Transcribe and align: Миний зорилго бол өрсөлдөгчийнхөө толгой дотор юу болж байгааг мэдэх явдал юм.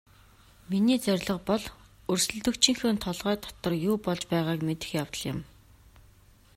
Миний 0.71 0.99
зорилго 1.05 1.41
бол 1.49 1.61
өрсөлдөгчийнхөө 2.11 2.91
толгой 3.05 3.35
дотор 3.43 3.73
юу 3.89 3.95
болж 4.05 4.23
байгааг 4.31 4.59
мэдэх 4.67 4.89
явдал 5.01 5.23
юм. 5.31 5.39